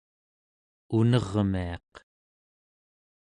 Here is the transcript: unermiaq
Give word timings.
unermiaq 0.99 1.91